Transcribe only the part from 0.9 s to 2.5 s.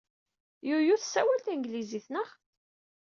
tessawal tanglizit, naɣ?